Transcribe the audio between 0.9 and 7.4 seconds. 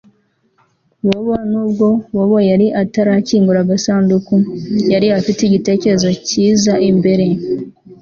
Bobo Nubwo Bobo yari atarakingura agasanduku yari afite igitekerezo cyiza imbere